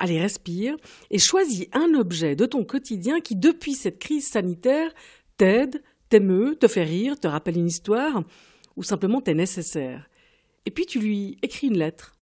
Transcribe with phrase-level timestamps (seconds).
[0.00, 0.76] allez, respire,
[1.10, 4.90] et choisis un objet de ton quotidien qui, depuis cette crise sanitaire,
[5.36, 8.24] t'aide, t'émeut, te fait rire, te rappelle une histoire,
[8.76, 10.08] ou simplement t'est nécessaire.
[10.66, 12.12] Et puis tu lui écris une lettre.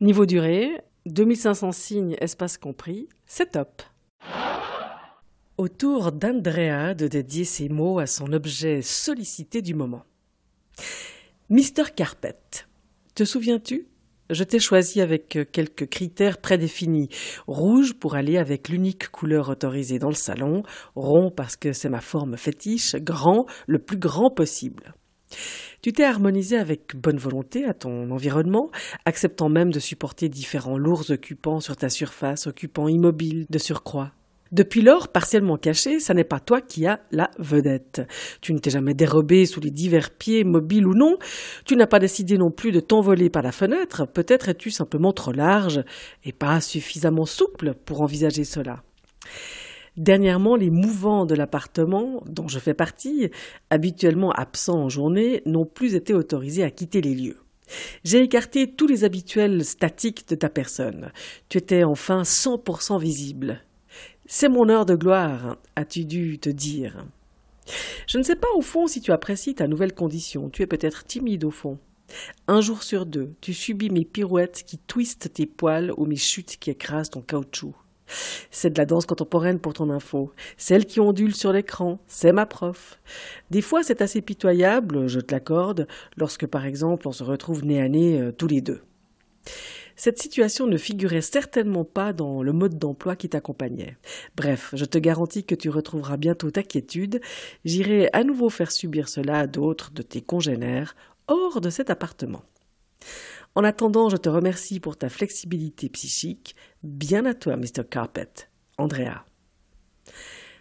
[0.00, 3.82] Niveau durée, 2500 signes, espace compris, c'est top.
[5.56, 10.04] Autour d'Andrea de dédier ses mots à son objet sollicité du moment.
[11.48, 12.38] Mister Carpet.
[13.14, 13.88] Te souviens-tu?
[14.30, 17.08] Je t'ai choisi avec quelques critères prédéfinis.
[17.46, 20.62] Rouge pour aller avec l'unique couleur autorisée dans le salon,
[20.94, 24.92] rond parce que c'est ma forme fétiche, grand, le plus grand possible.
[25.80, 28.70] Tu t'es harmonisé avec bonne volonté à ton environnement,
[29.04, 34.12] acceptant même de supporter différents lourds occupants sur ta surface, occupants immobiles de surcroît.
[34.50, 38.02] Depuis lors, partiellement caché, ça n'est pas toi qui as la vedette.
[38.40, 41.18] Tu ne t'es jamais dérobé sous les divers pieds, mobiles ou non.
[41.64, 44.06] Tu n'as pas décidé non plus de t'envoler par la fenêtre.
[44.06, 45.84] Peut-être es-tu simplement trop large
[46.24, 48.82] et pas suffisamment souple pour envisager cela.
[49.98, 53.30] Dernièrement, les mouvants de l'appartement, dont je fais partie,
[53.68, 57.38] habituellement absents en journée, n'ont plus été autorisés à quitter les lieux.
[58.04, 61.10] J'ai écarté tous les habituels statiques de ta personne.
[61.48, 63.60] Tu étais enfin 100% visible.
[64.30, 67.06] C'est mon heure de gloire, as-tu dû te dire.
[68.06, 70.50] Je ne sais pas au fond si tu apprécies ta nouvelle condition.
[70.50, 71.78] Tu es peut-être timide au fond.
[72.46, 76.58] Un jour sur deux, tu subis mes pirouettes qui twistent tes poils ou mes chutes
[76.60, 77.74] qui écrasent ton caoutchouc.
[78.50, 80.30] C'est de la danse contemporaine pour ton info.
[80.58, 83.00] Celle qui ondule sur l'écran, c'est ma prof.
[83.50, 87.80] Des fois, c'est assez pitoyable, je te l'accorde, lorsque par exemple on se retrouve nez
[87.80, 88.82] à nez euh, tous les deux.
[89.98, 93.96] Cette situation ne figurait certainement pas dans le mode d'emploi qui t'accompagnait.
[94.36, 97.20] Bref, je te garantis que tu retrouveras bientôt ta quiétude.
[97.64, 100.94] J'irai à nouveau faire subir cela à d'autres de tes congénères
[101.26, 102.44] hors de cet appartement.
[103.56, 106.54] En attendant, je te remercie pour ta flexibilité psychique.
[106.84, 107.82] Bien à toi, Mr.
[107.90, 108.48] Carpet.
[108.78, 109.24] Andrea.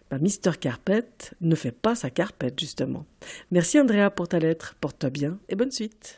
[0.09, 0.57] Bah, Mr.
[0.59, 1.07] Carpet
[1.41, 3.05] ne fait pas sa carpette, justement.
[3.51, 4.75] Merci, Andrea, pour ta lettre.
[4.81, 6.17] Porte-toi bien et bonne suite.